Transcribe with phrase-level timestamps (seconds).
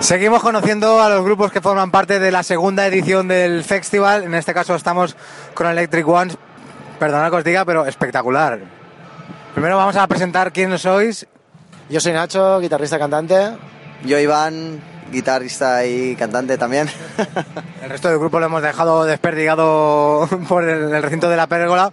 [0.00, 4.24] Seguimos conociendo a los grupos que forman parte de la segunda edición del festival.
[4.24, 5.16] En este caso estamos
[5.54, 6.36] con Electric Ones.
[6.98, 8.60] Perdona que os diga, pero espectacular.
[9.54, 11.26] Primero vamos a presentar quiénes sois.
[11.88, 13.52] Yo soy Nacho, guitarrista cantante.
[14.04, 16.88] Yo Iván, guitarrista y cantante también.
[17.82, 21.92] El resto del grupo lo hemos dejado desperdigado por el, recinto de la pérgola.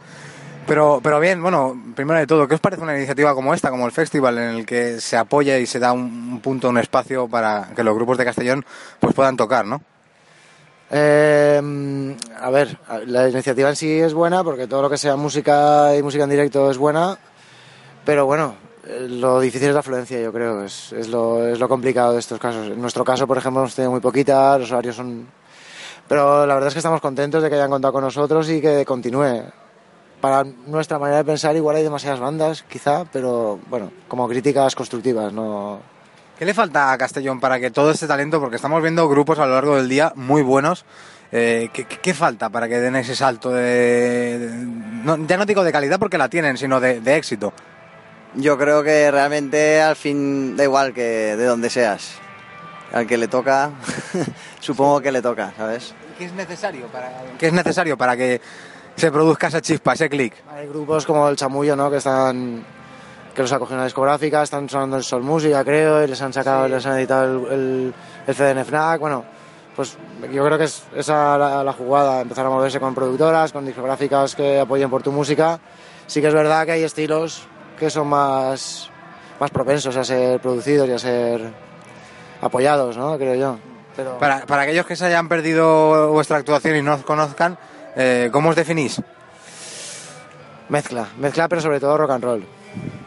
[0.68, 3.86] Pero, pero bien, bueno, primero de todo, ¿qué os parece una iniciativa como esta, como
[3.86, 7.70] el festival, en el que se apoya y se da un, punto, un espacio para
[7.76, 8.66] que los grupos de Castellón
[9.00, 9.82] pues puedan tocar, ¿no?
[10.92, 15.96] Eh, a ver, la iniciativa en sí es buena porque todo lo que sea música
[15.96, 17.18] y música en directo es buena,
[18.06, 18.56] pero bueno,
[19.08, 22.40] lo difícil es la afluencia, yo creo, es, es, lo, es lo complicado de estos
[22.40, 22.68] casos.
[22.68, 25.28] En nuestro caso, por ejemplo, hemos tenido muy poquita, los horarios son...
[26.08, 28.84] Pero la verdad es que estamos contentos de que hayan contado con nosotros y que
[28.86, 29.44] continúe
[30.22, 35.34] para nuestra manera de pensar igual hay demasiadas bandas, quizá, pero bueno, como críticas constructivas,
[35.34, 35.80] no...
[36.38, 39.46] ¿Qué le falta a Castellón para que todo este talento, porque estamos viendo grupos a
[39.46, 40.86] lo largo del día muy buenos,
[41.32, 44.50] eh, ¿qué, falta para que den ese salto de...
[45.28, 47.54] ya no digo de calidad porque la tienen, sino de, éxito?
[48.36, 52.14] Yo creo que realmente al fin da igual que de donde seas.
[52.92, 53.72] Al que le toca,
[54.60, 55.94] supongo que le toca, ¿sabes?
[56.18, 58.42] ¿Qué es necesario para, ¿qué es necesario para que
[58.96, 60.34] se produzca esa chispa, ese clic.
[60.50, 61.90] Hay grupos como el Chamullo, ¿no?
[61.90, 62.64] Que están
[63.34, 66.34] que los ha cogido una discográfica, están sonando en Sol Música, creo, y les han
[66.34, 67.94] sacado, les han editado el,
[68.28, 69.24] el, CDN FNAC, bueno,
[69.76, 69.98] pues
[70.32, 74.36] yo creo que es esa la, la, jugada, empezar a moverse con productoras, con discográficas
[74.36, 75.60] que apoyen por tu música.
[76.08, 77.44] Sí que es verdad que hay estilos
[77.80, 78.90] que son más,
[79.40, 81.54] más propensos a ser producidos y a ser
[82.42, 83.18] apoyados, ¿no?
[83.18, 83.58] Creo yo.
[83.96, 84.18] Pero...
[84.18, 87.58] Para, para aquellos que se hayan perdido vuestra actuación y no os conozcan,
[87.96, 89.02] eh, ¿Cómo os definís?
[90.70, 92.46] Mezcla, mezcla, pero sobre todo rock and roll.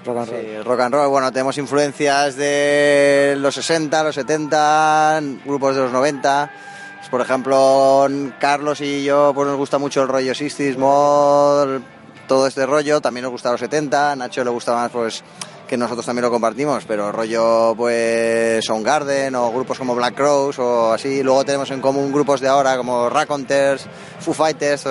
[0.05, 0.41] Rock and roll.
[0.41, 5.93] Sí, rock and roll, bueno, tenemos influencias de los 60, los 70, grupos de los
[5.93, 6.51] 90.
[6.99, 8.07] Pues, por ejemplo,
[8.39, 11.81] Carlos y yo pues nos gusta mucho el rollo Sistis, Mod,
[12.27, 13.01] todo este rollo.
[13.01, 14.17] También nos gusta los 70.
[14.17, 15.23] Nacho le gusta más, pues,
[15.67, 20.93] que nosotros también lo compartimos, pero rollo pues Soundgarden o grupos como Black Crows o
[20.93, 21.23] así.
[21.23, 23.87] Luego tenemos en común grupos de ahora como Raconteurs,
[24.25, 24.85] Foo Fighters,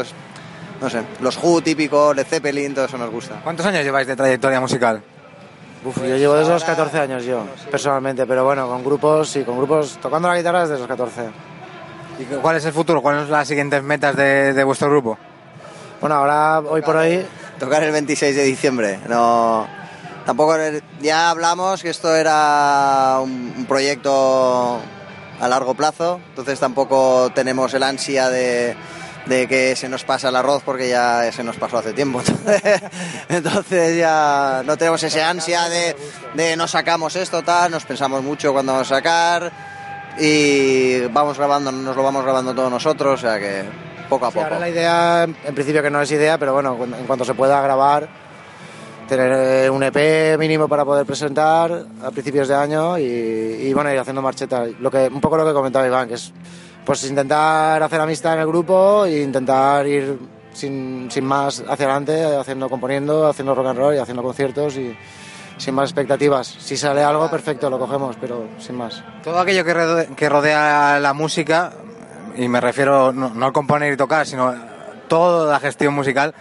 [0.80, 3.42] no sé, los Who típicos, Led Zeppelin, todo eso nos gusta.
[3.44, 5.02] ¿Cuántos años lleváis de trayectoria musical?
[5.84, 9.58] Uf, yo llevo desde los 14 años yo, personalmente, pero bueno, con grupos, sí, con
[9.58, 11.22] grupos, tocando la guitarra desde los 14.
[12.20, 13.02] ¿Y cuál es el futuro?
[13.02, 15.18] ¿Cuáles son las siguientes metas de, de vuestro grupo?
[16.00, 17.26] Bueno, ahora, hoy por hoy...
[17.60, 19.68] Tocar el 26 de diciembre, no
[20.26, 20.56] Tampoco
[21.02, 24.80] ya hablamos que esto era un, proyecto
[25.40, 28.76] a largo plazo, entonces tampoco tenemos el ansia de,
[29.28, 32.22] que se nos pasa el arroz porque ya se nos pasó hace tiempo.
[33.30, 35.96] Entonces ya no tenemos ese ansia de,
[36.34, 39.52] de no sacamos esto, tal, nos pensamos mucho cuando vamos a sacar
[40.20, 43.64] y vamos grabando, nos lo vamos grabando todos nosotros, o sea que
[44.10, 44.60] poco a poco.
[44.60, 48.24] la idea, en principio que no es idea, pero bueno, en cuanto se pueda grabar
[49.08, 54.00] tener eh, un EP mínimo para poder presentar a principios de año y, bueno, ir
[54.00, 54.66] haciendo marcheta.
[54.80, 56.34] Lo que, un poco lo que comentaba Iván, que es
[56.86, 60.20] pues intentar hacer amistad en el grupo e intentar ir
[60.54, 64.96] sin, sin más hacia adelante, haciendo, componiendo, haciendo rock and roll y haciendo conciertos y
[65.58, 66.48] sin más expectativas.
[66.48, 69.04] Si sale algo, perfecto, lo cogemos, pero sin más.
[69.24, 69.74] Todo aquello que
[70.30, 71.74] rodea, que la música,
[72.36, 74.54] y me refiero no, no al componer y tocar, sino
[75.08, 76.34] toda la gestión musical,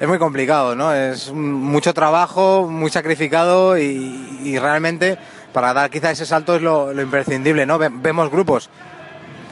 [0.00, 0.94] es muy complicado, ¿no?
[0.94, 5.18] Es mucho trabajo, muy sacrificado y, realmente
[5.52, 7.78] para dar quizá ese salto es lo, imprescindible, ¿no?
[7.78, 8.70] Vemos grupos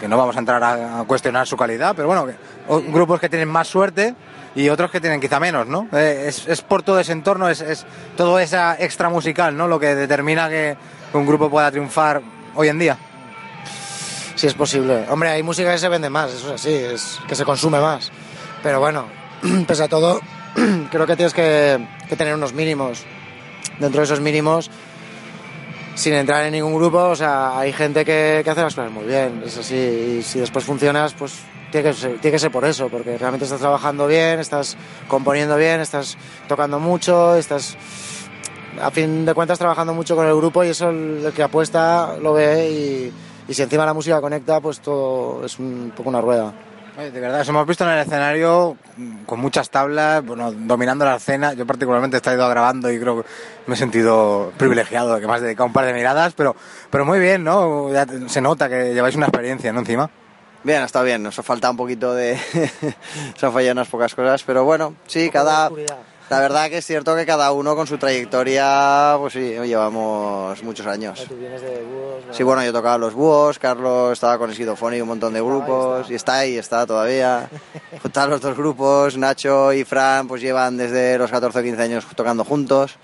[0.01, 2.27] que no vamos a entrar a, cuestionar su calidad, pero bueno,
[2.89, 4.15] grupos que tienen más suerte
[4.55, 5.89] y otros que tienen quizá menos, ¿no?
[5.93, 9.69] Eh, es, por todo ese entorno, es, todo esa extra musical, ¿no?
[9.69, 10.77] Lo que determina que
[11.13, 12.23] un grupo pueda triunfar
[12.55, 12.99] hoy en día.
[14.37, 15.07] Sí, es posible.
[15.09, 18.13] Hombre, hay música que se vende más, eso es así, es que se consume más.
[18.63, 19.07] Pero bueno,
[19.67, 20.21] pese a todo,
[20.91, 23.05] creo que tienes que, tener unos mínimos.
[23.79, 24.71] Dentro de esos mínimos,
[25.97, 29.43] sin entrar en ningún grupo, o sea, hay gente que, hace las cosas muy bien,
[29.45, 29.75] es así.
[29.75, 31.41] Y si después funcionas, pues
[31.73, 34.77] tiene que, ser, tiene que ser por eso, porque realmente estás trabajando bien, estás
[35.09, 37.77] componiendo bien, estás tocando mucho, estás
[38.81, 42.35] a fin de cuentas trabajando mucho con el grupo y eso el que apuesta lo
[42.35, 43.13] ve y,
[43.49, 46.53] y si encima la música conecta, pues todo es un poco una rueda.
[46.99, 51.05] Oye, de verdad, os hemos visto en el escenario mm, con muchas tablas, bueno, dominando
[51.05, 51.53] la escena.
[51.53, 53.29] Yo particularmente he estado grabando y creo que
[53.67, 56.57] me he sentido privilegiado, que me has dedicado un par de miradas, pero,
[56.91, 57.93] pero muy bien, ¿no?
[57.93, 59.81] Ya se nota que lleváis una experiencia, ¿no?
[59.81, 60.09] Encima.
[60.65, 62.37] Bien, está bien, nos ha faltado un poquito de...
[63.37, 65.71] se han fallado unas pocas cosas, pero bueno, sí, cada...
[66.29, 70.85] La verdad que es cierto que cada uno con su trayectoria, pues sí, llevamos muchos
[70.87, 71.25] años.
[72.33, 76.11] Sí, bueno, yo tocaba los búhos, Carlos estaba con Esquizofónico y un montón de grupos,
[76.11, 77.49] y está ahí, está todavía.
[78.03, 82.07] Juntar los dos grupos, Nacho y Fran, pues llevan desde los 14 o 15 años
[82.17, 82.97] tocando juntos.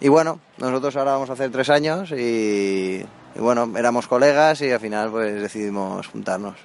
[0.00, 3.06] Y bueno, nosotros ahora vamos a hacer tres años y,
[3.36, 6.56] y bueno, éramos colegas y al final pues decidimos juntarnos.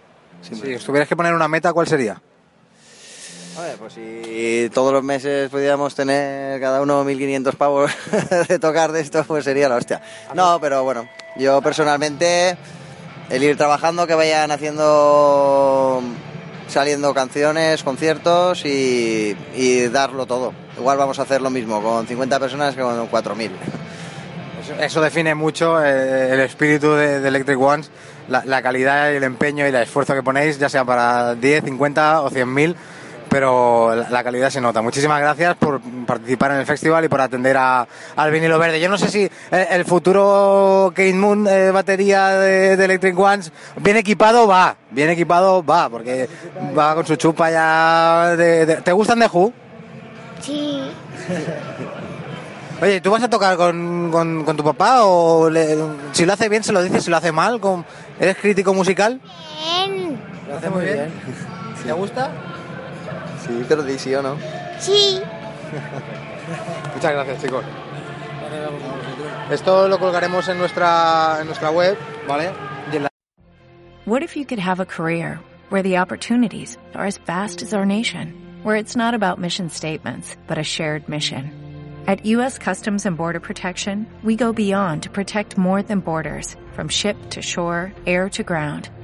[0.42, 2.20] Si os tuvierais que poner una meta, ¿cuál sería?
[3.62, 7.92] Ver, pues si todos los meses pudiéramos tener cada uno 1.500 pavos
[8.48, 10.02] de tocar de esto, pues sería la hostia.
[10.34, 12.58] No, pero bueno, yo personalmente,
[13.30, 16.02] el ir trabajando, que vayan haciendo,
[16.68, 20.54] saliendo canciones, conciertos y, y darlo todo.
[20.78, 23.52] Igual vamos a hacer lo mismo con 50 personas que con 4.000.
[24.80, 27.90] Eso define mucho eh, el espíritu de, de Electric Ones,
[28.28, 32.22] la, la calidad el empeño y el esfuerzo que ponéis, ya sea para 10, 50
[32.22, 32.76] o 100.000,
[33.30, 34.82] pero la, calidad se nota.
[34.82, 38.80] Muchísimas gracias por participar en el festival y por atender a- al vinilo verde.
[38.80, 43.52] Yo no sé si eh, el futuro Kate Moon eh, batería de, de Electric Ones
[43.78, 46.28] bien equipado va, bien equipado va, porque
[46.78, 48.66] va con su chupa ya de...
[48.66, 49.54] de- ¿Te gustan de Who?
[50.42, 50.82] Sí.
[52.82, 55.78] Oye, ¿tú vas a tocar con, con- con tu papá o le-
[56.14, 57.60] si lo hace bien se lo dices, si lo hace mal?
[57.60, 57.86] con-
[58.20, 59.20] ¿Eres crítico musical?
[59.86, 60.18] Bien.
[60.48, 61.12] Lo hace muy bien.
[61.86, 62.30] ¿Te gusta?
[63.46, 64.38] Sí, pero di sí o no.
[64.80, 65.22] Sí.
[66.96, 67.64] Muchas gracias, chicos.
[69.52, 71.98] Esto lo colgaremos en nuestra, en nuestra web,
[72.28, 72.52] ¿vale?
[72.92, 73.10] Y en la-
[74.06, 75.40] What if you could have a career
[75.70, 78.34] where the opportunities are as vast as our nation,
[78.64, 81.52] where it's not about mission statements, but a shared mission?
[82.08, 82.58] At U.S.
[82.58, 87.42] Customs and Border Protection, we go beyond to protect more than borders, from ship to
[87.42, 88.90] shore, air to ground,